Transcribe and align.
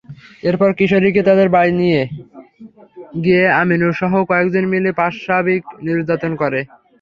এরপর 0.43 0.69
কিশোরীকে 0.79 1.21
তাঁদের 1.27 1.49
বাড়ি 1.55 1.71
নিয়ে 1.81 2.01
গিয়ে 3.23 3.43
আমিনুরসহ 3.61 4.11
কয়েকজন 4.29 4.63
মিলে 4.73 4.89
পাশবিক 4.99 5.63
নির্যাতন 5.85 6.31
করেন। 6.41 6.65